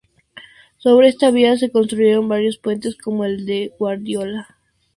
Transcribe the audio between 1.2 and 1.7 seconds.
vía se